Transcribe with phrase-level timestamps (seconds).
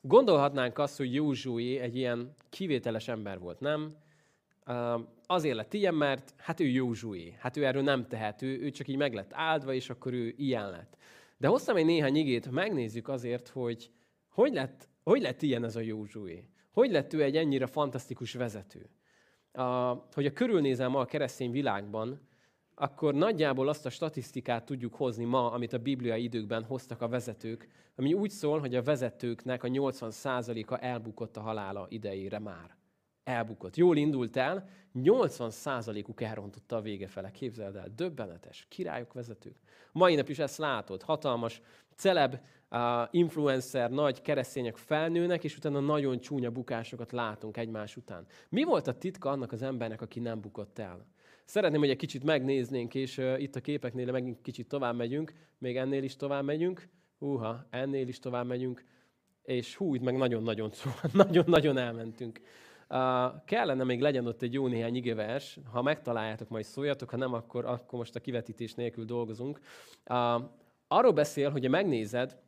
[0.00, 3.96] Gondolhatnánk azt, hogy Józsué egy ilyen kivételes ember volt, nem?
[5.26, 7.34] Azért lett ilyen, mert hát ő Józsué.
[7.38, 10.70] Hát ő erről nem tehet, ő, csak így meg lett áldva, és akkor ő ilyen
[10.70, 10.96] lett.
[11.36, 13.90] De hoztam egy néhány igét, megnézzük azért, hogy
[14.28, 16.48] hogy lett, hogy lett ilyen ez a Józsué.
[16.72, 18.90] Hogy lett ő egy ennyire fantasztikus vezető.
[19.52, 19.62] A,
[20.12, 22.27] hogy a körülnézem ma a keresztény világban,
[22.78, 27.68] akkor nagyjából azt a statisztikát tudjuk hozni ma, amit a bibliai időkben hoztak a vezetők,
[27.96, 32.76] ami úgy szól, hogy a vezetőknek a 80%-a elbukott a halála idejére már.
[33.24, 33.76] Elbukott.
[33.76, 37.30] Jól indult el, 80%-uk elrontotta a vége fele.
[37.30, 38.66] Képzeld el, döbbenetes.
[38.68, 39.56] Királyok, vezetők.
[39.92, 41.02] Mai nap is ezt látod.
[41.02, 41.60] Hatalmas
[41.94, 42.36] celeb,
[43.10, 48.26] influencer, nagy keresztények felnőnek, és utána nagyon csúnya bukásokat látunk egymás után.
[48.48, 51.06] Mi volt a titka annak az embernek, aki nem bukott el?
[51.44, 56.02] Szeretném, hogy egy kicsit megnéznénk, és itt a képeknél megint kicsit tovább megyünk, még ennél
[56.02, 58.84] is tovább megyünk, húha, ennél is tovább megyünk,
[59.42, 60.70] és hú, itt meg nagyon-nagyon,
[61.12, 62.40] nagyon-nagyon elmentünk.
[62.90, 67.32] Uh, kellene még legyen ott egy jó néhány igevers, ha megtaláljátok, majd szóljatok, ha nem,
[67.32, 69.60] akkor, akkor most a kivetítés nélkül dolgozunk.
[70.10, 70.42] Uh,
[70.88, 72.38] arról beszél, hogy megnézed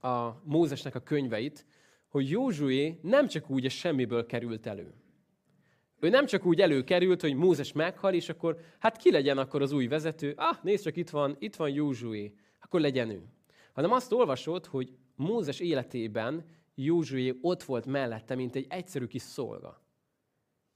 [0.00, 1.66] a Mózesnek a könyveit,
[2.08, 4.94] hogy Józsué nem csak úgy a semmiből került elő.
[6.00, 9.72] Ő nem csak úgy előkerült, hogy Mózes meghal, és akkor hát ki legyen akkor az
[9.72, 10.32] új vezető?
[10.36, 13.22] Ah, nézd csak, itt van, itt van Józsué, akkor legyen ő.
[13.72, 16.44] Hanem azt olvasod, hogy Mózes életében
[16.74, 19.84] Józsué ott volt mellette, mint egy egyszerű kis szolga.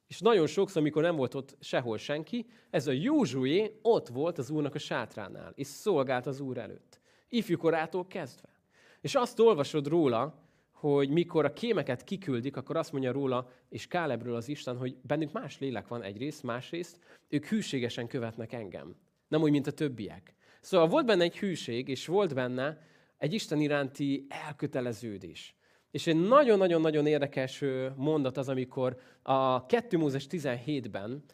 [0.06, 4.50] És nagyon sokszor, amikor nem volt ott sehol senki, ez a Józsué ott volt az
[4.50, 7.00] úrnak a sátránál, és szolgált az úr előtt.
[7.28, 8.59] Ifjúkorától kezdve.
[9.00, 14.34] És azt olvasod róla, hogy mikor a kémeket kiküldik, akkor azt mondja róla, és Kálebről
[14.34, 18.96] az Isten, hogy bennük más lélek van egyrészt, másrészt, ők hűségesen követnek engem.
[19.28, 20.34] Nem úgy, mint a többiek.
[20.60, 22.78] Szóval volt benne egy hűség, és volt benne
[23.18, 25.54] egy Isten iránti elköteleződés.
[25.90, 27.64] És egy nagyon-nagyon-nagyon érdekes
[27.96, 31.24] mondat az, amikor a 2 Mózes 17-ben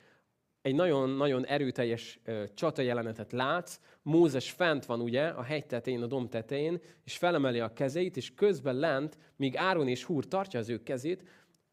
[0.67, 2.21] egy nagyon-nagyon erőteljes
[2.55, 3.81] csata jelenetet látsz.
[4.03, 8.35] Mózes fent van ugye a hegy tetején, a domb tetején, és felemeli a kezeit, és
[8.35, 11.25] közben lent, míg Áron és Húr tartja az ő kezét,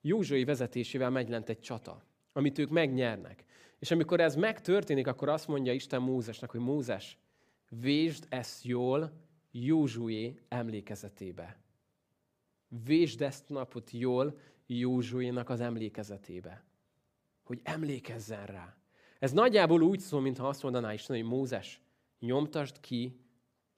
[0.02, 2.04] Józsui vezetésével megy lent egy csata,
[2.34, 3.44] amit ők megnyernek.
[3.80, 7.18] És amikor ez megtörténik, akkor azt mondja Isten Mózesnek, hogy Mózes,
[7.70, 9.12] vésd ezt jól
[9.52, 11.58] Józsué emlékezetébe.
[12.86, 16.64] Vésd ezt napot jól Józsuénak az emlékezetébe.
[17.44, 18.78] Hogy emlékezzen rá.
[19.24, 21.82] Ez nagyjából úgy szól, mintha azt mondaná Isten, hogy Mózes,
[22.20, 23.20] nyomtasd ki,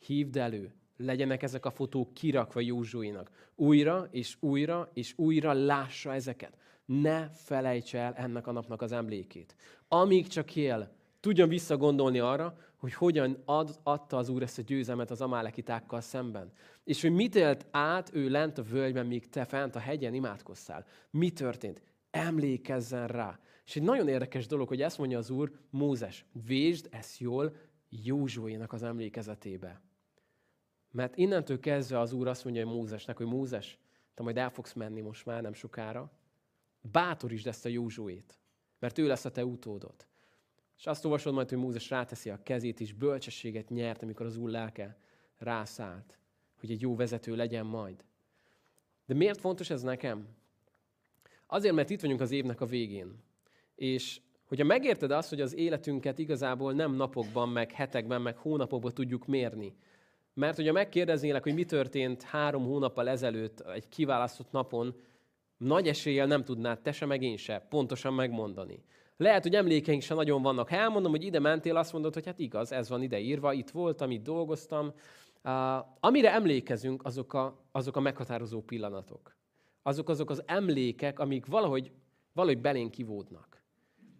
[0.06, 3.31] hívd elő, legyenek ezek a fotók kirakva Józsuénak.
[3.55, 6.57] Újra és újra és újra lássa ezeket.
[6.85, 9.55] Ne felejts el ennek a napnak az emlékét.
[9.88, 15.11] Amíg csak él, tudjon visszagondolni arra, hogy hogyan ad, adta az Úr ezt a győzelmet
[15.11, 16.51] az amálekitákkal szemben.
[16.84, 20.85] És hogy mit élt át ő lent a völgyben, míg te fent a hegyen imádkoztál.
[21.09, 21.81] Mi történt?
[22.11, 23.39] Emlékezzen rá.
[23.65, 27.55] És egy nagyon érdekes dolog, hogy ezt mondja az Úr, Mózes, vésd ezt jól
[27.89, 29.81] Józsuénak az emlékezetébe.
[30.91, 33.77] Mert innentől kezdve az Úr azt mondja hogy Mózesnek, hogy Mózes,
[34.13, 36.11] te majd el fogsz menni most már nem sokára,
[36.81, 38.39] bátorítsd ezt a Józsuét,
[38.79, 40.07] mert ő lesz a te utódod.
[40.77, 44.49] És azt olvasod majd, hogy Mózes ráteszi a kezét, és bölcsességet nyert, amikor az úr
[44.49, 44.97] lelke
[45.37, 46.17] rászállt,
[46.59, 48.03] hogy egy jó vezető legyen majd.
[49.05, 50.27] De miért fontos ez nekem?
[51.47, 53.23] Azért, mert itt vagyunk az évnek a végén.
[53.75, 59.25] És hogyha megérted azt, hogy az életünket igazából nem napokban, meg hetekben, meg hónapokban tudjuk
[59.25, 59.75] mérni.
[60.33, 64.95] Mert hogyha megkérdeznélek, hogy mi történt három hónappal ezelőtt egy kiválasztott napon,
[65.57, 68.83] nagy eséllyel nem tudnád te se, meg én se pontosan megmondani.
[69.17, 70.69] Lehet, hogy emlékeink sem nagyon vannak.
[70.69, 73.69] Ha elmondom, hogy ide mentél, azt mondod, hogy hát igaz, ez van ide írva, itt
[73.69, 74.93] voltam, itt dolgoztam.
[75.43, 75.51] Uh,
[75.99, 79.35] amire emlékezünk, azok a, azok a meghatározó pillanatok.
[79.83, 81.91] Azok azok az emlékek, amik valahogy,
[82.33, 83.54] valahogy belénk kivódnak.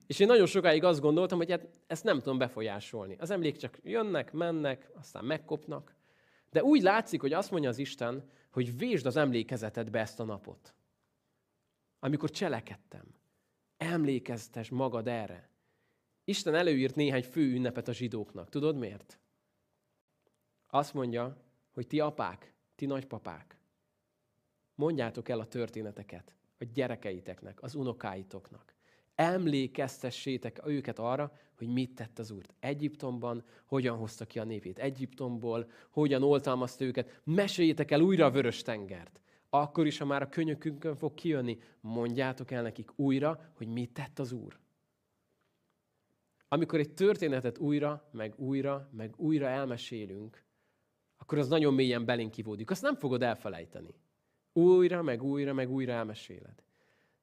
[0.08, 3.16] És én nagyon sokáig azt gondoltam, hogy hát ezt nem tudom befolyásolni.
[3.20, 5.96] Az emlék csak jönnek, mennek, aztán megkopnak.
[6.52, 10.74] De úgy látszik, hogy azt mondja az Isten, hogy vésd az emlékezetedbe ezt a napot.
[12.00, 13.16] Amikor cselekedtem
[13.78, 15.50] Emlékeztes magad erre.
[16.24, 18.50] Isten előírt néhány fő ünnepet a zsidóknak.
[18.50, 19.20] Tudod miért?
[20.68, 21.38] Azt mondja,
[21.74, 23.60] hogy ti apák, ti nagypapák,
[24.76, 28.75] mondjátok el a történeteket a gyerekeiteknek, az unokáitoknak.
[29.16, 32.44] Emlékeztessétek őket arra, hogy mit tett az Úr.
[32.60, 34.80] Egyiptomban hogyan hozta ki a népét.
[34.80, 37.22] Egyiptomból hogyan oltalmazta őket.
[37.24, 39.20] Meséljétek el újra a vörös tengert
[39.62, 44.20] akkor is, ha már a könyökünkön fog kijönni, mondjátok el nekik újra, hogy mit tett
[44.20, 44.60] az Úr.
[46.48, 50.44] Amikor egy történetet újra, meg újra, meg újra elmesélünk,
[51.18, 52.72] akkor az nagyon mélyen belénk kivódik.
[52.72, 53.96] Azt nem fogod elfelejteni.
[54.54, 56.64] Újra, meg újra, meg újra elmeséled.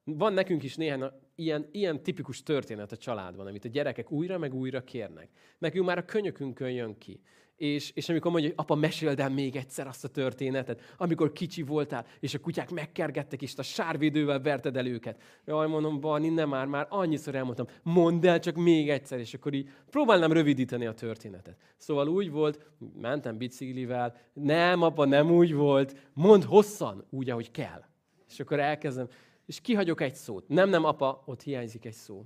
[0.04, 4.54] Van nekünk is néhány ilyen, ilyen tipikus történet a családban, amit a gyerekek újra meg
[4.54, 5.28] újra kérnek.
[5.58, 7.20] Nekünk már a könyökünkön jön ki.
[7.56, 11.62] És, és amikor mondja, hogy apa, meséld el még egyszer azt a történetet, amikor kicsi
[11.62, 15.20] voltál, és a kutyák megkergettek, és a sárvédővel verted el őket.
[15.44, 19.54] Jaj, mondom, Barni, nem már, már annyiszor elmondtam, mondd el csak még egyszer, és akkor
[19.54, 21.56] így próbálnám rövidíteni a történetet.
[21.76, 22.66] Szóval úgy volt,
[23.00, 27.84] mentem biciklivel, nem, apa, nem úgy volt, mondd hosszan, úgy, ahogy kell.
[28.28, 29.08] És akkor elkezdem,
[29.46, 30.48] és kihagyok egy szót.
[30.48, 32.24] Nem, nem, apa, ott hiányzik egy szó.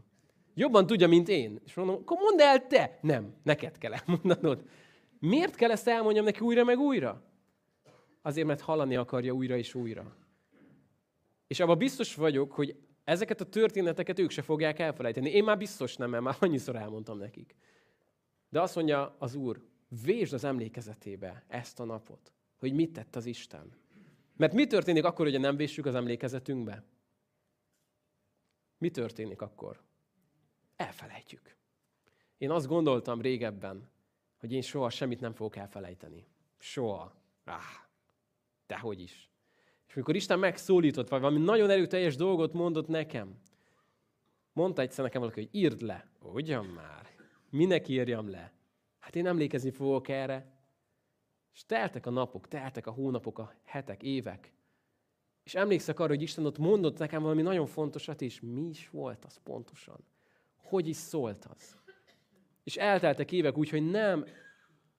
[0.54, 1.60] Jobban tudja, mint én.
[1.64, 2.98] És mondom, akkor mondd el te.
[3.02, 4.64] Nem, neked kell elmondanod.
[5.18, 7.22] Miért kell ezt elmondjam neki újra meg újra?
[8.22, 10.16] Azért, mert hallani akarja újra és újra.
[11.46, 15.30] És abban biztos vagyok, hogy ezeket a történeteket ők se fogják elfelejteni.
[15.30, 17.56] Én már biztos nem, mert már annyiszor elmondtam nekik.
[18.48, 19.62] De azt mondja az Úr,
[20.04, 23.72] vésd az emlékezetébe ezt a napot, hogy mit tett az Isten.
[24.36, 26.84] Mert mi történik akkor, hogy nem véssük az emlékezetünkbe?
[28.78, 29.80] Mi történik akkor?
[30.76, 31.56] Elfelejtjük.
[32.38, 33.90] Én azt gondoltam régebben,
[34.36, 36.26] hogy én soha semmit nem fogok elfelejteni.
[36.58, 37.14] Soha.
[37.44, 37.60] Ah,
[38.66, 39.30] dehogy is.
[39.88, 43.40] És amikor Isten megszólított, vagy valami nagyon erőteljes dolgot mondott nekem,
[44.52, 46.08] mondta egyszer nekem valaki, hogy írd le.
[46.20, 47.08] Ugyan már.
[47.50, 48.52] Minek írjam le?
[48.98, 50.54] Hát én emlékezni fogok erre.
[51.54, 54.52] És teltek a napok, teltek a hónapok, a hetek, évek.
[55.46, 59.24] És emlékszek arra, hogy Isten ott mondott nekem valami nagyon fontosat, és mi is volt
[59.24, 59.98] az pontosan?
[60.56, 61.76] Hogy is szólt az?
[62.64, 64.26] És elteltek évek úgy, hogy nem,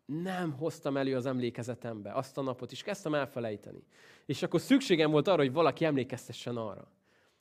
[0.06, 3.84] nem hoztam elő az emlékezetembe azt a napot, és kezdtem elfelejteni.
[4.26, 6.92] És akkor szükségem volt arra, hogy valaki emlékeztessen arra.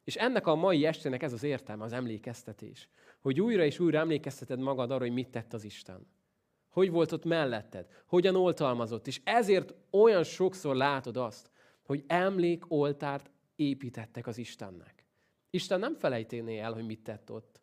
[0.04, 2.88] És ennek a mai estének ez az értelme, az emlékeztetés.
[3.20, 6.06] Hogy újra és újra emlékezteted magad arra, hogy mit tett az Isten.
[6.68, 9.06] Hogy volt ott melletted, hogyan oltalmazott.
[9.06, 11.50] És ezért olyan sokszor látod azt,
[11.86, 15.04] hogy emlékoltárt építettek az Istennek.
[15.50, 17.60] Isten nem felejténé el, hogy mit tett ott.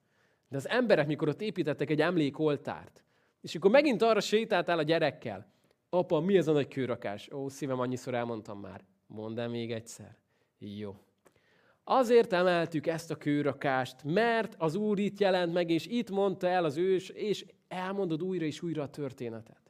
[0.47, 3.03] De az emberek, mikor ott építettek egy emlékoltárt,
[3.41, 5.51] és akkor megint arra sétáltál a gyerekkel,
[5.89, 7.31] apa, mi ez a nagy kőrakás?
[7.31, 8.83] Ó, szívem, annyiszor elmondtam már.
[9.07, 10.17] Mondd el még egyszer.
[10.57, 10.95] Jó.
[11.83, 16.63] Azért emeltük ezt a kőrakást, mert az Úr itt jelent meg, és itt mondta el
[16.63, 19.62] az ős, és elmondod újra és újra a történetet.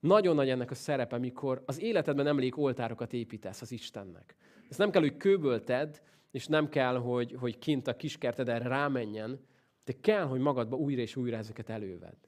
[0.00, 4.36] Nagyon nagy ennek a szerepe, mikor az életedben emlék oltárokat építesz az Istennek.
[4.68, 5.94] Ezt nem kell, hogy kőből tedd,
[6.30, 9.40] és nem kell, hogy, hogy kint a kiskerted erre rámenjen,
[9.84, 12.18] de kell, hogy magadba újra és újra ezeket elővedd.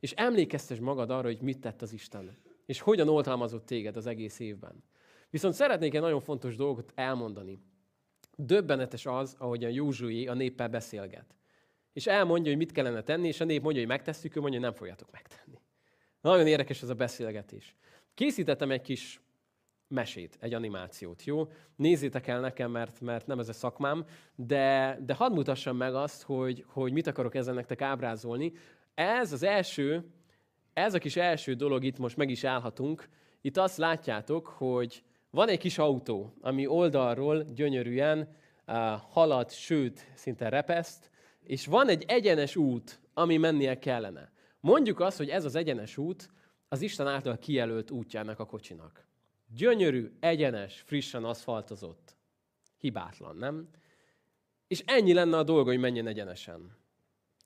[0.00, 2.36] És emlékeztes magad arra, hogy mit tett az Isten,
[2.66, 4.84] és hogyan oltalmazott téged az egész évben.
[5.30, 7.58] Viszont szeretnék egy nagyon fontos dolgot elmondani.
[8.36, 11.34] Döbbenetes az, ahogyan Józsué a néppel beszélget.
[11.92, 14.68] És elmondja, hogy mit kellene tenni, és a nép mondja, hogy megtesszük, ő mondja, hogy
[14.68, 15.58] nem fogjátok megtenni.
[16.24, 17.76] Nagyon érdekes ez a beszélgetés.
[18.14, 19.20] Készítettem egy kis
[19.88, 21.48] mesét, egy animációt, jó?
[21.76, 24.04] Nézzétek el nekem, mert, mert nem ez a szakmám,
[24.34, 28.52] de, de hadd mutassam meg azt, hogy, hogy mit akarok ezzel nektek ábrázolni.
[28.94, 30.10] Ez az első,
[30.72, 33.08] ez a kis első dolog, itt most meg is állhatunk.
[33.40, 38.36] Itt azt látjátok, hogy van egy kis autó, ami oldalról gyönyörűen
[38.66, 38.74] uh,
[39.10, 41.10] halad, sőt, szinte repeszt,
[41.42, 44.32] és van egy egyenes út, ami mennie kellene.
[44.64, 46.30] Mondjuk azt, hogy ez az egyenes út
[46.68, 49.06] az Isten által kijelölt útjának a kocsinak.
[49.56, 52.16] Gyönyörű, egyenes, frissen aszfaltozott.
[52.78, 53.68] Hibátlan, nem?
[54.66, 56.76] És ennyi lenne a dolga, hogy menjen egyenesen.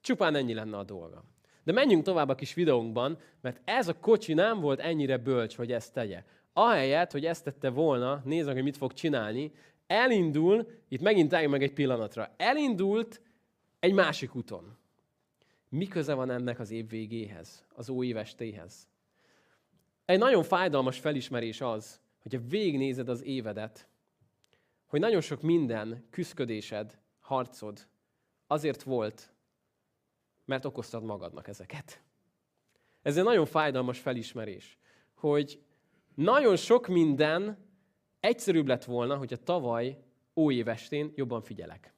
[0.00, 1.25] Csupán ennyi lenne a dolga.
[1.64, 5.72] De menjünk tovább a kis videónkban, mert ez a kocsi nem volt ennyire bölcs, hogy
[5.72, 6.25] ezt tegye.
[6.52, 9.52] Ahelyett, hogy ezt tette volna, nézzük, hogy mit fog csinálni,
[9.87, 13.20] elindul, itt megint álljunk meg egy pillanatra, elindult
[13.80, 14.78] egy másik úton.
[15.68, 18.88] Mi köze van ennek az év végéhez, az új évestéhez?
[20.04, 23.88] Egy nagyon fájdalmas felismerés az, hogyha végignézed az évedet,
[24.87, 27.87] hogy nagyon sok minden, küszködésed, harcod
[28.46, 29.32] azért volt,
[30.44, 32.02] mert okoztad magadnak ezeket.
[33.02, 34.78] Ez egy nagyon fájdalmas felismerés,
[35.14, 35.62] hogy
[36.14, 37.66] nagyon sok minden
[38.20, 39.98] egyszerűbb lett volna, hogy a tavaly
[40.37, 41.94] óévestén jobban figyelek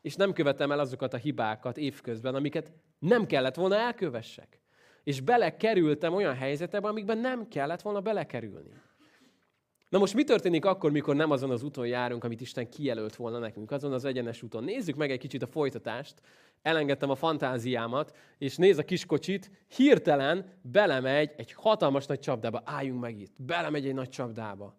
[0.00, 4.60] és nem követem el azokat a hibákat évközben, amiket nem kellett volna elkövessek.
[5.04, 8.70] És belekerültem olyan helyzetekbe, amikben nem kellett volna belekerülni.
[9.88, 13.38] Na most mi történik akkor, mikor nem azon az úton járunk, amit Isten kijelölt volna
[13.38, 14.64] nekünk, azon az egyenes úton?
[14.64, 16.20] Nézzük meg egy kicsit a folytatást.
[16.62, 22.62] Elengedtem a fantáziámat, és néz a kiskocsit, hirtelen belemegy egy hatalmas nagy csapdába.
[22.64, 23.32] Álljunk meg itt.
[23.36, 24.76] Belemegy egy nagy csapdába.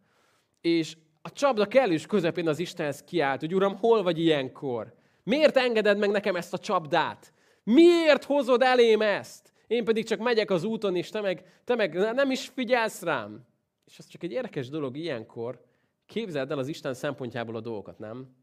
[0.61, 4.93] És a csapda kellős közepén az Istenhez kiállt, hogy Uram, hol vagy ilyenkor?
[5.23, 7.33] Miért engeded meg nekem ezt a csapdát?
[7.63, 9.53] Miért hozod elém ezt?
[9.67, 13.45] Én pedig csak megyek az úton, és te meg, te meg nem is figyelsz rám.
[13.85, 15.69] És ez csak egy érdekes dolog ilyenkor,
[16.11, 18.35] Képzeld el az Isten szempontjából a dolgokat, nem?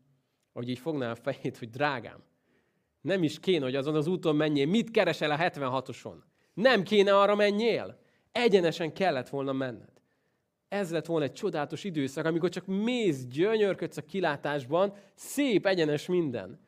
[0.52, 2.22] Hogy így fognál a fejét, hogy drágám,
[3.00, 4.66] nem is kéne, hogy azon az úton menjél.
[4.66, 6.14] Mit keresel a 76-oson?
[6.54, 7.98] Nem kéne arra menjél.
[8.32, 9.92] Egyenesen kellett volna menned.
[10.68, 16.60] Ez lett volna egy csodálatos időszak, amikor csak mész, gyönyörködsz a kilátásban, szép, egyenes minden.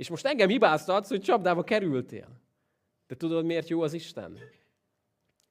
[0.00, 2.28] És most engem hibáztatsz, hogy csapdába kerültél.
[3.06, 4.38] De tudod, miért jó az Isten?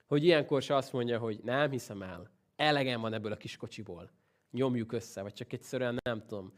[0.08, 4.12] Hogy ilyenkor se azt mondja, hogy nem hiszem el, elegem van ebből a kis kocsiból.
[4.52, 6.54] Nyomjuk össze, vagy csak egyszerűen nem tudom.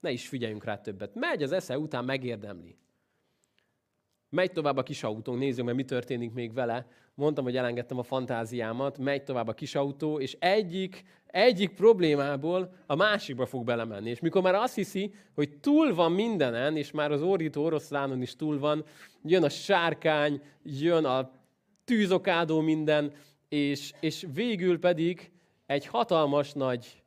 [0.00, 1.14] Ne is figyeljünk rá többet.
[1.14, 2.76] Megy az esze után, megérdemli.
[4.30, 6.86] Megy tovább a kis autónk, nézzük meg, mi történik még vele.
[7.14, 12.94] Mondtam, hogy elengedtem a fantáziámat, megy tovább a kis autó, és egyik, egyik problémából a
[12.94, 14.10] másikba fog belemenni.
[14.10, 18.36] És mikor már azt hiszi, hogy túl van mindenen, és már az ordító oroszlánon is
[18.36, 18.84] túl van,
[19.22, 21.30] jön a sárkány, jön a
[21.84, 23.12] tűzokádó minden,
[23.48, 25.32] és, és végül pedig
[25.66, 27.02] egy hatalmas nagy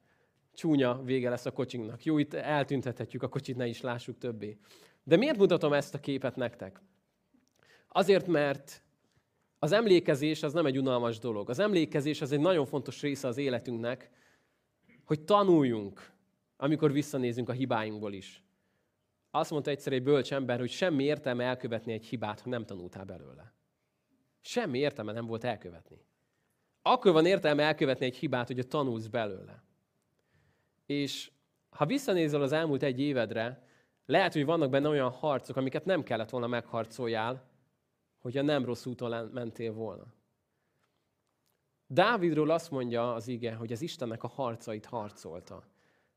[0.53, 2.03] csúnya vége lesz a kocsinknak.
[2.03, 4.57] Jó, itt eltüntethetjük a kocsit, ne is lássuk többé.
[5.03, 6.81] De miért mutatom ezt a képet nektek?
[7.93, 8.83] Azért, mert
[9.59, 11.49] az emlékezés az nem egy unalmas dolog.
[11.49, 14.09] Az emlékezés az egy nagyon fontos része az életünknek,
[15.05, 16.11] hogy tanuljunk,
[16.57, 18.43] amikor visszanézünk a hibáinkból is.
[19.31, 23.05] Azt mondta egyszer egy bölcs ember, hogy semmi értelme elkövetni egy hibát, ha nem tanultál
[23.05, 23.53] belőle.
[24.41, 26.05] Semmi értelme nem volt elkövetni.
[26.81, 29.63] Akkor van értelme elkövetni egy hibát, hogy tanulsz belőle.
[30.85, 31.31] És
[31.69, 33.63] ha visszanézel az elmúlt egy évedre,
[34.05, 37.50] lehet, hogy vannak benne olyan harcok, amiket nem kellett volna megharcoljál,
[38.21, 40.13] hogyha nem rossz úton mentél volna.
[41.87, 45.63] Dávidról azt mondja az ige, hogy az Istennek a harcait harcolta.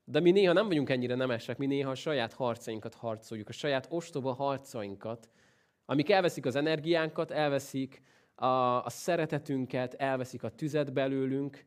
[0.05, 3.87] De mi néha nem vagyunk ennyire nemesek, mi néha a saját harcainkat harcoljuk, a saját
[3.91, 5.31] ostoba harcainkat,
[5.85, 8.03] amik elveszik az energiánkat, elveszik
[8.35, 8.47] a,
[8.85, 11.67] a szeretetünket, elveszik a tüzet belőlünk,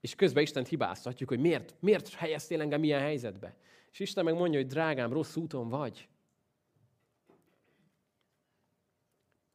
[0.00, 3.56] és közben Istent hibáztatjuk, hogy miért, miért helyeztél engem ilyen helyzetbe.
[3.92, 6.08] És Isten meg mondja, hogy drágám, rossz úton vagy.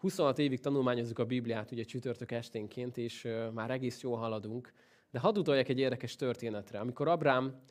[0.04, 4.74] 26 évig tanulmányozzuk a Bibliát, ugye csütörtök esténként, és már egész jól haladunk.
[5.12, 6.80] De hadd utaljak egy érdekes történetre.
[6.80, 7.62] Amikor Abrám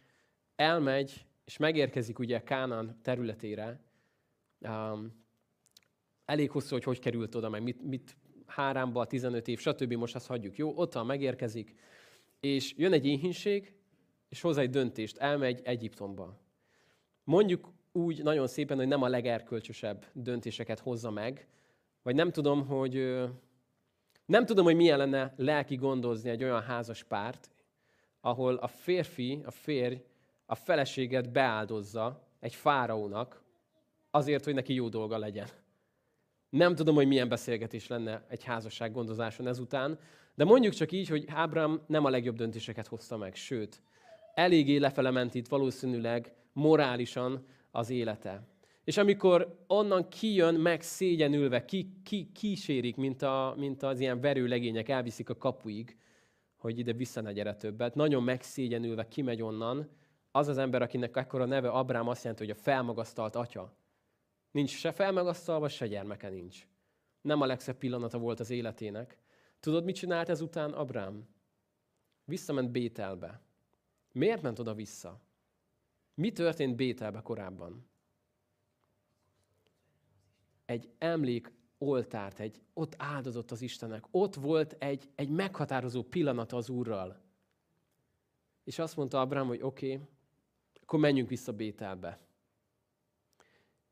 [0.56, 3.80] elmegy, és megérkezik ugye Kánán területére,
[4.60, 5.24] um,
[6.24, 9.92] elég hosszú, hogy hogy került oda, meg mit, mit háromba, 15 év, stb.
[9.92, 10.56] Most azt hagyjuk.
[10.56, 11.74] Jó, ott megérkezik,
[12.40, 13.74] és jön egy éhínség,
[14.28, 16.40] és hozzá egy döntést, elmegy Egyiptomba.
[17.24, 21.46] Mondjuk úgy nagyon szépen, hogy nem a legerkölcsösebb döntéseket hozza meg,
[22.02, 23.24] vagy nem tudom, hogy
[24.26, 27.50] nem tudom, hogy milyen lenne lelki gondozni egy olyan házas párt,
[28.20, 30.02] ahol a férfi, a férj
[30.46, 33.42] a feleséget beáldozza egy fáraónak
[34.10, 35.48] azért, hogy neki jó dolga legyen.
[36.48, 39.98] Nem tudom, hogy milyen beszélgetés lenne egy házasság gondozáson ezután,
[40.34, 43.82] de mondjuk csak így, hogy Ábrám nem a legjobb döntéseket hozta meg, sőt,
[44.34, 48.42] eléggé lefele ment itt valószínűleg morálisan az élete.
[48.84, 54.88] És amikor onnan kijön, meg szégyenülve, ki, ki, kísérik, mint, a, mint az ilyen verőlegények,
[54.88, 55.96] elviszik a kapuig,
[56.56, 59.88] hogy ide vissza ne gyere többet, nagyon megszégyenülve kimegy onnan,
[60.30, 63.76] az az ember, akinek ekkor a neve Abrám azt jelenti, hogy a felmagasztalt atya.
[64.50, 66.66] Nincs se felmagasztalva, se gyermeke nincs.
[67.20, 69.18] Nem a legszebb pillanata volt az életének.
[69.60, 71.28] Tudod, mit csinált ezután Abrám?
[72.24, 73.40] Visszament Bételbe.
[74.12, 75.20] Miért ment oda vissza?
[76.14, 77.90] Mi történt Bételbe korábban?
[80.64, 84.04] Egy emlék oltárt, egy, ott áldozott az Istennek.
[84.10, 87.20] Ott volt egy, egy meghatározó pillanat az Úrral.
[88.64, 90.06] És azt mondta Abrám, hogy oké, okay,
[90.82, 92.18] akkor menjünk vissza Bételbe.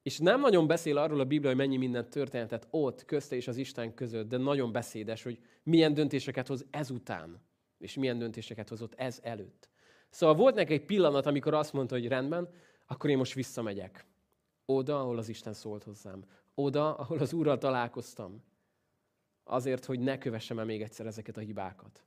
[0.02, 3.56] És nem nagyon beszél arról a Biblia, hogy mennyi minden történetet ott, közte és az
[3.56, 7.40] Isten között, de nagyon beszédes, hogy milyen döntéseket hoz ezután,
[7.78, 9.68] és milyen döntéseket hozott ez előtt.
[10.10, 12.48] Szóval volt neki egy pillanat, amikor azt mondta, hogy rendben,
[12.86, 14.06] akkor én most visszamegyek.
[14.64, 16.24] Oda, ahol az Isten szólt hozzám.
[16.62, 18.42] Oda, ahol az Úrral találkoztam.
[19.44, 22.04] Azért, hogy ne kövessem el még egyszer ezeket a hibákat.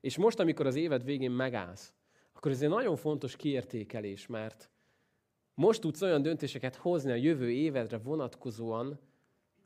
[0.00, 1.94] És most, amikor az évad végén megállsz,
[2.32, 4.70] akkor ez egy nagyon fontos kiértékelés, mert
[5.54, 8.98] most tudsz olyan döntéseket hozni a jövő évedre vonatkozóan,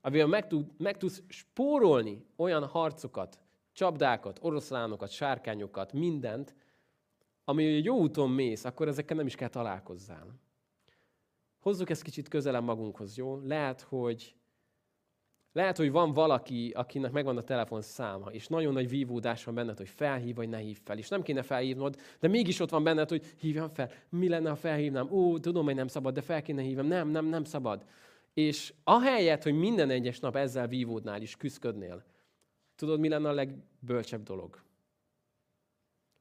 [0.01, 3.39] amivel meg, tud, meg tudsz spórolni olyan harcokat,
[3.73, 6.55] csapdákat, oroszlánokat, sárkányokat, mindent,
[7.45, 10.39] ami egy jó úton mész, akkor ezekkel nem is kell találkozzál.
[11.61, 13.40] Hozzuk ezt kicsit közelem magunkhoz, jó?
[13.45, 14.35] Lehet, hogy
[15.52, 19.76] lehet, hogy van valaki, akinek megvan a telefon száma, és nagyon nagy vívódás van benned,
[19.76, 20.99] hogy felhív, vagy ne hív fel.
[20.99, 23.90] És nem kéne felhívnod, de mégis ott van benned, hogy hívjam fel.
[24.09, 25.12] Mi lenne, ha felhívnám?
[25.12, 26.87] Ó, tudom, hogy nem szabad, de fel kéne hívnom.
[26.87, 27.85] Nem, nem, nem szabad.
[28.35, 32.05] És ahelyett, hogy minden egyes nap ezzel vívódnál és küzdködnél,
[32.76, 34.62] tudod, mi lenne a legbölcsebb dolog?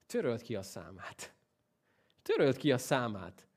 [0.06, 1.34] Törölt ki a számát.
[2.22, 3.49] Törölt ki a számát.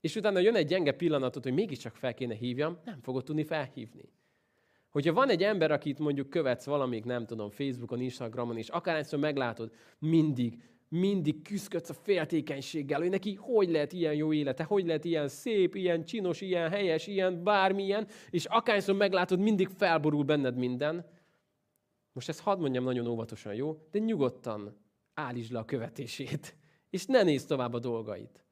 [0.00, 4.12] És utána jön egy gyenge pillanatot, hogy mégiscsak fel kéne hívjam, nem fogod tudni felhívni.
[4.90, 9.72] Hogyha van egy ember, akit mondjuk követsz valamik, nem tudom, Facebookon, Instagramon, és akárhányszor meglátod,
[9.98, 15.28] mindig, mindig küzdködsz a féltékenységgel, hogy neki hogy lehet ilyen jó élete, hogy lehet ilyen
[15.28, 21.06] szép, ilyen csinos, ilyen helyes, ilyen bármilyen, és akárhányszor meglátod, mindig felborul benned minden.
[22.12, 23.86] Most ezt hadd mondjam nagyon óvatosan, jó?
[23.90, 24.76] De nyugodtan
[25.14, 26.56] állítsd le a követését,
[26.90, 28.44] és ne nézd tovább a dolgait.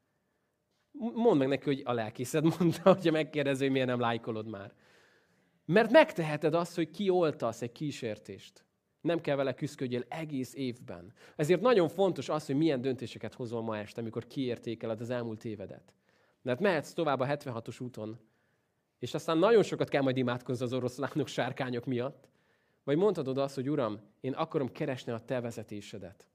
[0.99, 4.73] Mondd meg neki, hogy a lelkészed mondta, hogyha megkérdező, hogy miért nem lájkolod már.
[5.64, 8.64] Mert megteheted azt, hogy kioltasz egy kísértést.
[9.00, 11.12] Nem kell vele küzdködjél egész évben.
[11.37, 15.93] Ezért nagyon fontos az, hogy milyen döntéseket hozol ma este, amikor kiértékeled az elmúlt évedet.
[16.43, 18.19] Mert mehetsz tovább a 76-os úton,
[18.99, 22.28] és aztán nagyon sokat kell majd imádkozni az oroszlánok, sárkányok miatt.
[22.85, 26.26] Vagy mondhatod azt, hogy Uram, én akarom keresni a te vezetésedet.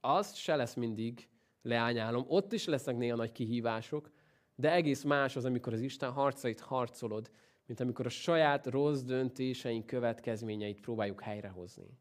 [0.00, 1.28] Az se lesz mindig
[1.66, 4.10] leányálom, ott is lesznek néha nagy kihívások,
[4.54, 7.30] de egész más az, amikor az Isten harcait harcolod,
[7.66, 11.98] mint amikor a saját rossz döntéseink következményeit próbáljuk helyrehozni.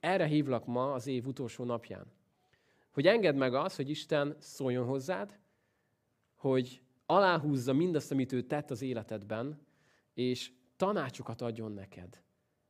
[0.00, 2.06] Erre hívlak ma az év utolsó napján.
[2.90, 5.38] Hogy engedd meg azt, hogy Isten szóljon hozzád,
[6.34, 9.66] hogy aláhúzza mindazt, amit ő tett az életedben,
[10.14, 12.22] és tanácsokat adjon neked.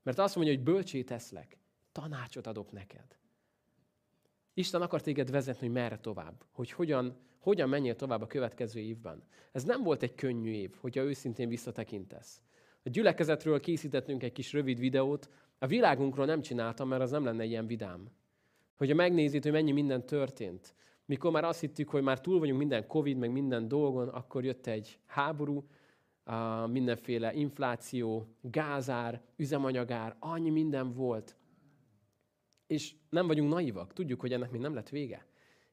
[0.02, 1.58] Mert azt mondja, hogy bölcsé teszlek,
[1.92, 3.18] tanácsot adok neked.
[4.60, 9.22] Isten akar téged vezetni, hogy merre tovább, hogy hogyan hogyan menjél tovább a következő évben.
[9.52, 12.42] Ez nem volt egy könnyű év, hogyha őszintén visszatekintesz.
[12.84, 17.44] A gyülekezetről készítettünk egy kis rövid videót, a világunkról nem csináltam, mert az nem lenne
[17.44, 18.10] ilyen vidám.
[18.76, 20.74] Hogyha megnézed, hogy mennyi minden történt,
[21.04, 24.66] mikor már azt hittük, hogy már túl vagyunk minden Covid, meg minden dolgon, akkor jött
[24.66, 25.64] egy háború,
[26.66, 31.36] mindenféle infláció, gázár, üzemanyagár, annyi minden volt.
[32.70, 35.26] És nem vagyunk naivak, tudjuk, hogy ennek még nem lett vége.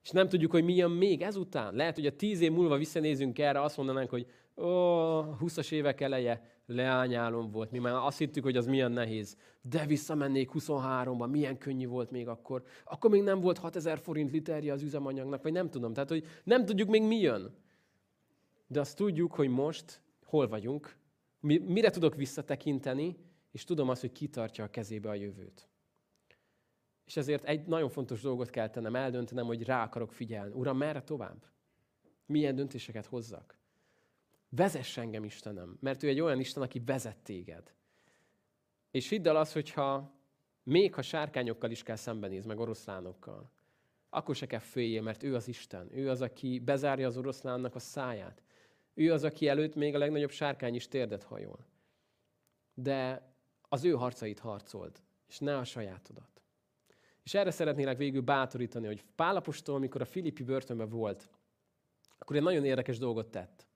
[0.04, 1.76] És nem tudjuk, hogy mi jön még ezután.
[1.76, 4.65] Lehet, hogy a tíz év múlva visszanézünk erre, azt mondanánk, hogy ó,
[5.39, 7.71] 20-as évek eleje leányálom volt.
[7.71, 9.38] Mi már azt hittük, hogy az milyen nehéz.
[9.62, 12.63] De visszamennék 23-ban, milyen könnyű volt még akkor.
[12.86, 15.93] Akkor még nem volt 6000 forint literje az üzemanyagnak, vagy nem tudom.
[15.93, 17.56] Tehát, hogy nem tudjuk még mi jön.
[18.67, 20.98] De azt tudjuk, hogy most hol vagyunk,
[21.65, 23.17] mire tudok visszatekinteni,
[23.52, 25.69] és tudom azt, hogy kitartja a kezébe a jövőt.
[27.08, 30.54] És ezért egy nagyon fontos dolgot kell tennem, eldöntenem, hogy rá akarok figyelni.
[30.54, 31.46] Uram, merre tovább?
[32.26, 33.58] Milyen döntéseket hozzak?
[34.50, 37.74] Vezess engem, Istenem, mert ő egy olyan Isten, aki vezet téged.
[38.91, 40.15] És hidd el azt, hogyha
[40.63, 43.52] még ha sárkányokkal is kell szembenézni, meg oroszlánokkal,
[44.10, 45.89] akkor se kell féljél, mert ő az Isten.
[45.91, 48.43] Ő az, aki bezárja az oroszlánnak a száját.
[48.93, 51.65] Ő az, aki előtt még a legnagyobb sárkány is térdet hajol.
[52.74, 56.37] De az ő harcait harcold, és ne a sajátodat.
[57.28, 61.30] És erre szeretnélek végül bátorítani, hogy Pálapostól, amikor a Filippi börtönben volt,
[62.18, 63.68] akkor egy nagyon érdekes dolgot tett.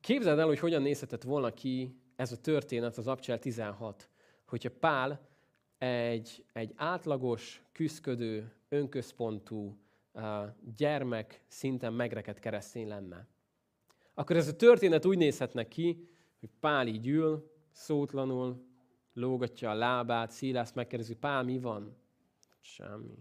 [0.00, 4.08] Képzeld el, hogy hogyan nézhetett volna ki ez a történet, az Abcsel 16,
[4.44, 5.28] hogyha Pál
[5.78, 9.78] egy, egy átlagos, küszködő, önközpontú,
[10.76, 13.26] gyermek szinten megrekedt keresztény lenne.
[14.14, 18.69] Akkor ez a történet úgy nézhetne ki, hogy Pál így ül, szótlanul,
[19.20, 21.96] lógatja a lábát, Szilász megkérdezi, Pál, mi van?
[22.60, 23.18] Semmi.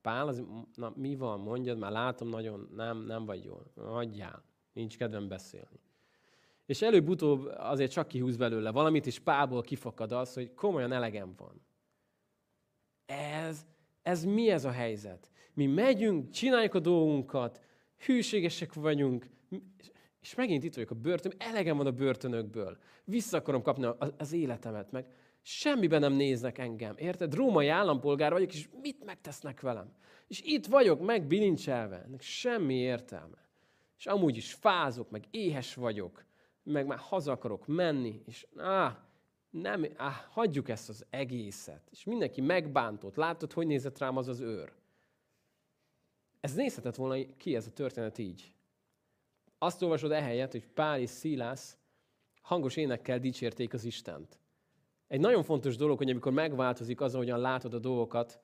[0.00, 0.42] Pál, az,
[0.74, 1.40] na, mi van?
[1.40, 3.72] Mondjad, már látom nagyon, nem, nem vagy jól.
[3.74, 4.42] Adjál.
[4.72, 5.80] Nincs kedvem beszélni.
[6.66, 11.60] És előbb-utóbb azért csak kihúz belőle valamit, és Pálból kifakad az, hogy komolyan elegem van.
[13.06, 13.66] Ez,
[14.02, 15.30] ez mi ez a helyzet?
[15.54, 17.60] Mi megyünk, csináljuk a dolgunkat,
[18.06, 19.26] hűségesek vagyunk,
[20.26, 22.78] és megint itt vagyok a börtön, elegem van a börtönökből.
[23.04, 25.06] Vissza akarom kapni az életemet, meg
[25.42, 26.94] semmiben nem néznek engem.
[26.96, 27.34] Érted?
[27.34, 29.92] Római állampolgár vagyok, és mit megtesznek velem?
[30.26, 32.02] És itt vagyok, megbilincselve.
[32.02, 33.48] Ennek semmi értelme.
[33.98, 36.24] És amúgy is fázok, meg éhes vagyok,
[36.62, 38.96] meg már haza akarok menni, és áh,
[39.50, 41.88] nem, áh, hagyjuk ezt az egészet.
[41.90, 43.16] És mindenki megbántott.
[43.16, 44.72] Látod, hogy nézett rám az az őr?
[46.40, 48.55] Ez nézhetett volna ki ez a történet így.
[49.58, 51.78] Azt olvasod ehelyett, hogy Pál és Szilász
[52.40, 54.38] hangos énekkel dicsérték az Istent.
[55.06, 58.40] Egy nagyon fontos dolog, hogy amikor megváltozik az, ahogyan látod a dolgokat,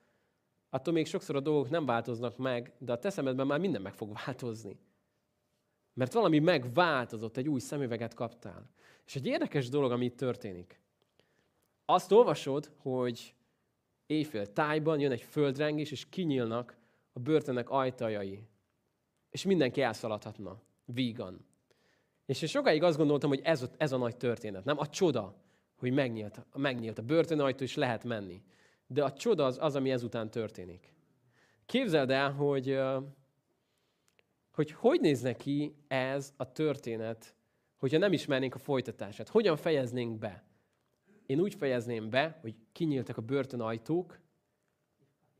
[0.71, 3.95] attól még sokszor a dolgok nem változnak meg, de a te szemedben már minden meg
[3.95, 4.79] fog változni.
[5.95, 8.71] Mert valami megváltozott, egy új szemüveget kaptál.
[9.07, 10.81] És egy érdekes dolog, ami itt történik.
[11.85, 13.35] Azt olvasod, hogy
[14.07, 16.77] éjfél tájban jön egy földrengés, és kinyílnak
[17.13, 18.49] a börtönek ajtajai.
[19.31, 21.47] És mindenki elszaladhatna vígan.
[22.27, 24.79] És én sokáig azt gondoltam, hogy ez, ez a nagy történet, nem?
[24.79, 25.35] A csoda,
[25.77, 28.43] hogy megnyílt, megnyílt a börtönajtó, és lehet menni.
[28.87, 30.95] de a csoda az az, ami ezután történik.
[31.67, 32.79] Képzeld el, hogy
[34.53, 37.35] hogy hogy néz neki ez a történet,
[37.77, 39.29] hogyha nem ismernénk a folytatását.
[39.29, 40.45] Hogyan fejeznénk be?
[41.27, 44.21] Én úgy fejezném be, hogy kinyíltak a börtön ajtók,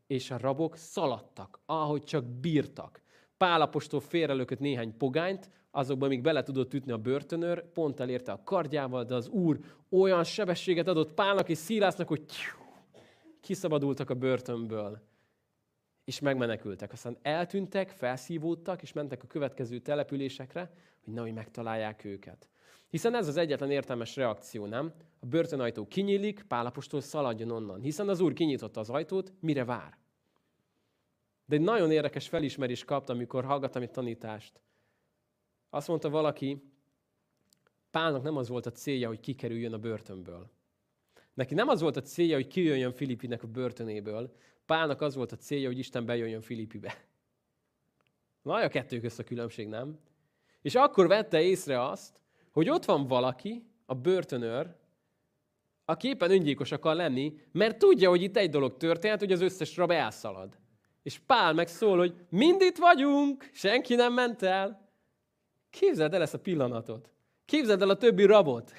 [0.07, 3.02] és a rabok szaladtak, ahogy csak bírtak.
[3.37, 9.03] Pálapostól félrelökött néhány pogányt, azokban még bele tudott ütni a börtönőr, pont elérte a kardjával,
[9.03, 12.25] de az úr olyan sebességet adott Pálnak és Szilásznak, hogy
[13.41, 15.01] kiszabadultak a börtönből,
[16.05, 16.91] és megmenekültek.
[16.91, 20.71] Aztán eltűntek, felszívódtak, és mentek a következő településekre,
[21.03, 22.47] hogy nehogy megtalálják őket.
[22.89, 24.93] Hiszen ez az egyetlen értelmes reakció, nem?
[25.19, 27.81] A börtönajtó kinyílik, Pálapostól szaladjon onnan.
[27.81, 29.97] Hiszen az úr kinyitotta az ajtót, mire vár?
[31.45, 34.61] De egy nagyon érdekes felismerést kaptam, amikor hallgattam egy tanítást.
[35.69, 36.71] Azt mondta valaki,
[37.91, 40.51] Pálnak nem az volt a célja, hogy kikerüljön a börtönből.
[41.33, 44.35] Neki nem az volt a célja, hogy kijöjjön Filippinek a börtönéből.
[44.65, 47.05] Pálnak az volt a célja, hogy Isten bejöjjön Filippibe.
[48.41, 49.99] Nagy a kettő közt a különbség, nem?
[50.61, 54.75] És akkor vette észre azt, hogy ott van valaki, a börtönőr,
[55.85, 59.77] aki éppen öngyilkos akar lenni, mert tudja, hogy itt egy dolog történt, hogy az összes
[59.77, 60.57] rab elszalad.
[61.03, 64.91] És Pál meg szól, hogy mind itt vagyunk, senki nem ment el.
[65.69, 67.09] Képzeld el ezt a pillanatot.
[67.45, 68.71] Képzeld el a többi rabot.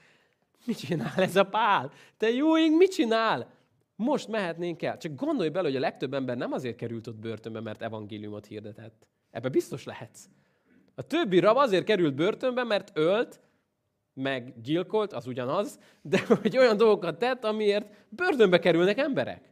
[0.66, 1.92] mit csinál ez a Pál?
[2.16, 3.50] Te jó ég, mit csinál?
[3.96, 4.96] Most mehetnénk el.
[4.96, 9.06] Csak gondolj bele, hogy a legtöbb ember nem azért került ott börtönbe, mert evangéliumot hirdetett.
[9.30, 10.28] Ebbe biztos lehetsz.
[10.94, 13.40] A többi rab azért került börtönbe, mert ölt,
[14.14, 19.51] meg gyilkolt, az ugyanaz, de hogy olyan dolgokat tett, amiért börtönbe kerülnek emberek.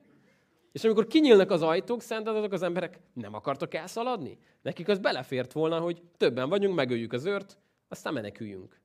[0.73, 4.39] És amikor kinyílnak az ajtók, szerinted azok az emberek nem akartak elszaladni?
[4.63, 8.81] Nekik az belefért volna, hogy többen vagyunk, megöljük az őrt, aztán meneküljünk.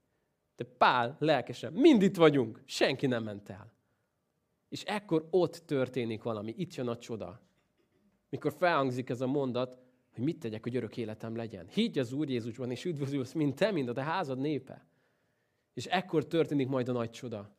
[0.55, 3.73] De Pál lelkesen, mind itt vagyunk, senki nem ment el.
[4.69, 7.41] És ekkor ott történik valami, itt jön a csoda.
[8.29, 9.79] Mikor felhangzik ez a mondat,
[10.13, 11.67] hogy mit tegyek, hogy örök életem legyen.
[11.67, 14.85] Higgy az Úr Jézusban, és üdvözülsz, mint te, mint a te házad népe.
[15.73, 17.55] És ekkor történik majd a nagy csoda.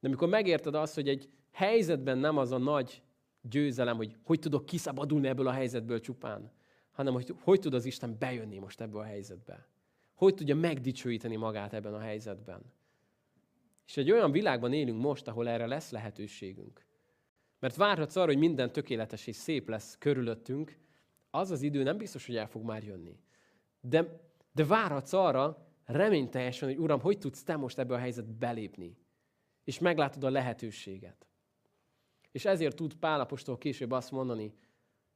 [0.00, 3.02] De amikor megérted azt, hogy egy helyzetben nem az a nagy
[3.40, 6.50] győzelem, hogy hogy tudok kiszabadulni ebből a helyzetből csupán,
[6.90, 9.68] hanem hogy hogy tud az Isten bejönni most ebből a helyzetbe.
[10.14, 12.60] Hogy tudja megdicsőíteni magát ebben a helyzetben.
[13.86, 16.84] És egy olyan világban élünk most, ahol erre lesz lehetőségünk.
[17.58, 20.78] Mert várhatsz arra, hogy minden tökéletes és szép lesz körülöttünk,
[21.30, 23.18] az az idő nem biztos, hogy el fog már jönni.
[23.80, 24.20] De,
[24.52, 28.96] de várhatsz arra reményteljesen, hogy Uram, hogy tudsz te most ebbe a helyzetbe belépni?
[29.64, 31.29] És meglátod a lehetőséget.
[32.30, 34.54] És ezért tud Pálapostól később azt mondani,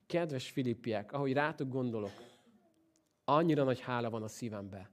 [0.06, 2.12] kedves Filippiek, ahogy rátok gondolok,
[3.24, 4.90] annyira nagy hála van a szívembe.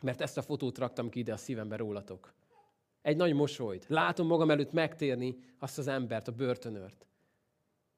[0.00, 2.34] Mert ezt a fotót raktam ki ide a szívembe rólatok.
[3.02, 3.86] Egy nagy mosolyt.
[3.88, 7.06] Látom magam előtt megtérni azt az embert, a börtönört.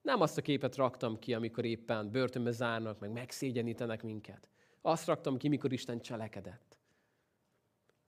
[0.03, 4.49] Nem azt a képet raktam ki, amikor éppen börtönbe zárnak, meg megszégyenítenek minket.
[4.81, 6.79] Azt raktam ki, mikor Isten cselekedett.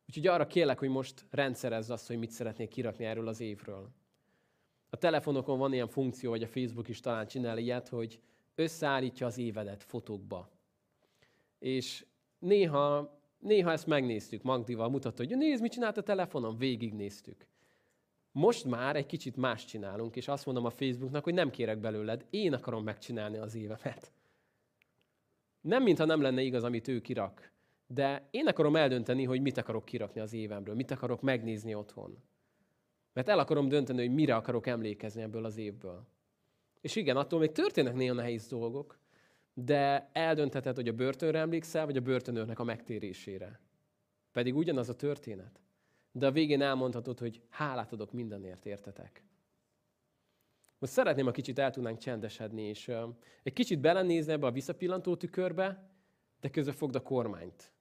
[0.08, 3.92] Úgyhogy arra kérlek, hogy most rendszerezz azt, hogy mit szeretnék kirakni erről az évről.
[4.94, 8.20] A telefonokon van ilyen funkció, vagy a Facebook is talán csinál ilyet, hogy
[8.54, 10.48] összeállítja az évedet fotókba.
[11.58, 12.06] És
[12.38, 17.46] néha, néha ezt megnéztük, Magdival mutatta, hogy nézd, mit csinált a telefonon, végignéztük.
[18.32, 22.26] Most már egy kicsit más csinálunk, és azt mondom a Facebooknak, hogy nem kérek belőled,
[22.30, 24.12] én akarom megcsinálni az évemet.
[25.60, 27.52] Nem, mintha nem lenne igaz, amit ő kirak,
[27.86, 32.18] de én akarom eldönteni, hogy mit akarok kirakni az évemről, mit akarok megnézni otthon.
[33.14, 36.06] Mert el akarom dönteni, hogy mire akarok emlékezni ebből az évből.
[36.80, 38.98] És igen, attól még történnek néha nehéz dolgok,
[39.54, 43.60] de eldöntheted, hogy a börtönre emlékszel, vagy a börtönőrnek a megtérésére.
[44.32, 45.60] Pedig ugyanaz a történet.
[46.12, 49.24] De a végén elmondhatod, hogy hálát adok mindenért, értetek.
[50.78, 52.92] Most szeretném, a kicsit el tudnánk csendesedni, és
[53.42, 55.90] egy kicsit belenézni ebbe a visszapillantó tükörbe,
[56.40, 57.73] de közben fogd a kormányt.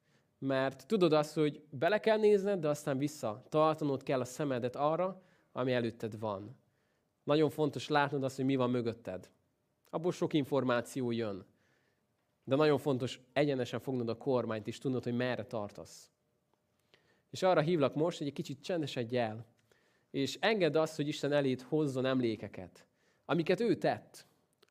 [0.46, 3.44] Mert tudod azt, hogy bele kell nézned, de aztán vissza.
[3.50, 6.58] Tartanod kell a szemedet arra, ami előtted van.
[7.24, 9.30] Nagyon fontos látnod azt, hogy mi van mögötted.
[9.90, 11.46] Abból sok információ jön.
[12.44, 16.12] De nagyon fontos egyenesen fognod a kormányt, és tudnod, hogy merre tartasz.
[17.30, 19.46] És arra hívlak most, hogy egy kicsit csendesedj el,
[20.12, 22.86] és engedd azt, hogy Isten elét hozzon emlékeket,
[23.26, 24.26] amiket ő tett.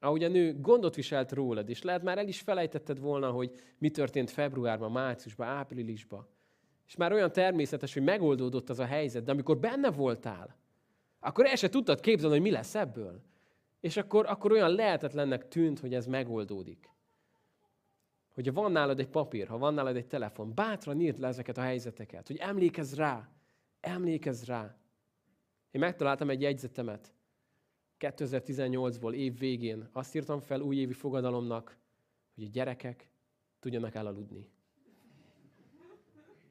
[0.04, 3.90] Ahogy a nő gondot viselt rólad, és lehet már el is felejtetted volna, hogy mi
[3.90, 6.26] történt februárban, márciusban, áprilisban.
[6.86, 10.56] És már olyan természetes, hogy megoldódott az a helyzet, de amikor benne voltál,
[11.20, 13.22] akkor el se tudtad képzelni, hogy mi lesz ebből.
[13.80, 16.90] És akkor, akkor olyan lehetetlennek tűnt, hogy ez megoldódik.
[18.34, 21.62] Hogyha van nálad egy papír, ha van nálad egy telefon, bátran írd le ezeket a
[21.62, 23.28] helyzeteket, hogy emlékezz rá,
[23.80, 24.76] emlékezz rá.
[25.70, 27.12] Én megtaláltam egy jegyzetemet.
[28.02, 31.78] 2018-ból év végén azt írtam fel újévi fogadalomnak,
[32.34, 33.10] hogy a gyerekek
[33.60, 34.50] tudjanak elaludni.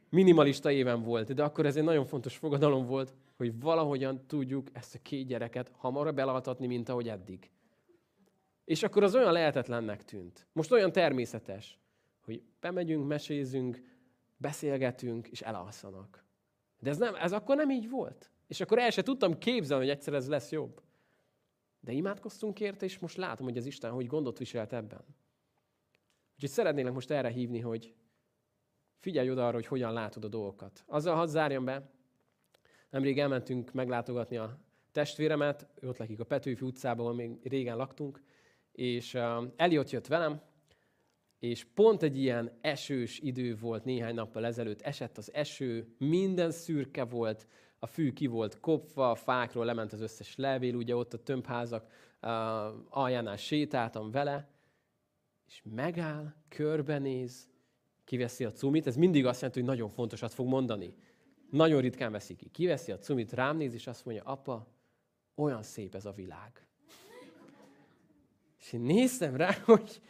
[0.10, 4.96] Minimalista éven volt, de akkor ez egy nagyon fontos fogadalom volt, hogy valahogyan tudjuk ezt
[4.96, 7.52] a két gyereket hamarabb elaltatni, mint ahogy eddig.
[8.66, 10.48] És akkor az olyan lehetetlennek tűnt.
[10.54, 11.80] Most olyan természetes,
[12.26, 13.82] hogy bemegyünk, mesézünk,
[14.38, 16.24] beszélgetünk, és elalszanak.
[16.80, 18.32] De ez, nem, ez akkor nem így volt.
[18.48, 20.82] És akkor el se tudtam képzelni, hogy egyszer ez lesz jobb.
[21.82, 25.04] De imádkoztunk érte, és most látom, hogy az Isten hogy gondot viselt ebben.
[26.34, 27.94] Úgyhogy szeretnélek most erre hívni, hogy
[29.00, 30.84] figyelj oda arra, hogy hogyan látod a dolgokat.
[30.88, 31.92] Azzal hadd zárjam be,
[32.90, 34.60] nemrég elmentünk meglátogatni a
[34.92, 38.22] testvéremet, ő ott lakik a Petőfi utcában, ahol még régen laktunk,
[38.72, 40.42] és uh, Eliott jött velem,
[41.40, 47.04] és pont egy ilyen esős idő volt néhány nappal ezelőtt, esett az eső, minden szürke
[47.04, 47.48] volt,
[47.84, 51.86] a fű ki volt kopva, a fákról lement az összes levél, ugye ott a tömbházak
[52.22, 52.30] uh,
[52.90, 54.50] aljánál sétáltam vele,
[55.48, 57.50] és megáll, körbenéz,
[58.04, 60.96] kiveszi a cumit, ez mindig azt jelenti, hogy nagyon fontosat fog mondani.
[61.50, 62.50] Nagyon ritkán veszi ki.
[62.50, 64.68] Kiveszi a cumit, rám néz, és azt mondja, apa,
[65.36, 66.68] olyan szép ez a világ.
[68.60, 70.02] És én néztem rá, hogy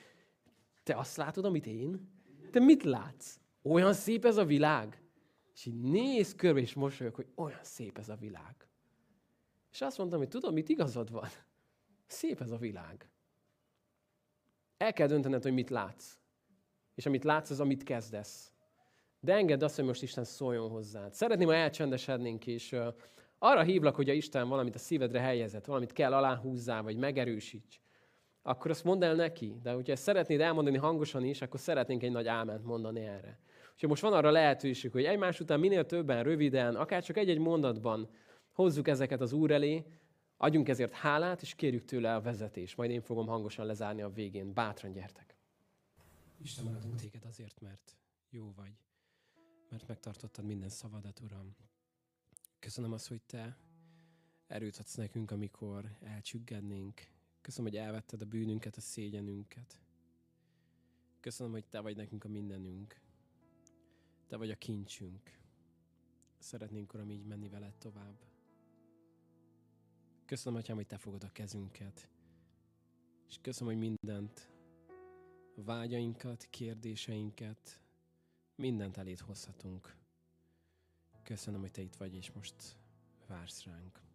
[0.84, 2.10] te azt látod, amit én?
[2.52, 3.40] Te mit látsz?
[3.62, 5.01] Olyan szép ez a világ?
[5.62, 8.56] És így néz körbe, és mosolyog, hogy olyan szép ez a világ.
[9.72, 11.28] És azt mondtam, hogy tudom, mit igazad van.
[12.08, 13.10] Szép ez a világ.
[14.78, 16.20] El kell döntened, hogy mit látsz.
[16.96, 18.52] És amit látsz, az amit kezdesz.
[19.20, 21.14] De engedd azt, hogy most Isten szóljon hozzád.
[21.14, 22.76] Szeretném, ha elcsendesednénk, és
[23.38, 27.82] arra hívlak, hogy a Isten valamit a szívedre helyezett, valamit kell aláhúzzá, vagy megerősíts
[28.42, 29.60] akkor azt mondd el neki.
[29.64, 33.40] De hogyha ezt szeretnéd elmondani hangosan is, akkor szeretnénk egy nagy áment mondani erre.
[33.74, 38.10] Úgyhogy most van arra lehetőség, hogy egymás után minél többen, röviden, akár csak egy-egy mondatban
[38.52, 39.86] hozzuk ezeket az Úr elé,
[40.38, 42.78] adjunk ezért hálát, és kérjük tőle a vezetést.
[42.78, 44.54] Majd én fogom hangosan lezárni a végén.
[44.54, 45.36] Bátran gyertek!
[46.44, 47.96] Isten, áldunk téged azért, mert
[48.30, 48.74] jó vagy,
[49.70, 51.56] mert megtartottad minden szavadat, Uram.
[52.60, 53.58] Köszönöm azt, hogy te
[54.48, 57.02] erőt adsz nekünk, amikor elcsüggednénk,
[57.42, 59.80] Köszönöm, hogy elvetted a bűnünket, a szégyenünket.
[61.20, 63.02] Köszönöm, hogy Te vagy nekünk a mindenünk.
[64.32, 65.40] Te vagy a kincsünk.
[66.38, 68.20] Szeretnénk, Uram, így menni veled tovább.
[70.26, 72.10] Köszönöm, Atyám, hogy Te fogod a kezünket.
[73.28, 74.50] És köszönöm, hogy mindent,
[75.56, 77.82] vágyainkat, kérdéseinket,
[78.56, 79.96] mindent elét hozhatunk.
[81.24, 82.78] Köszönöm, hogy Te itt vagy, és most
[83.28, 84.11] vársz ránk.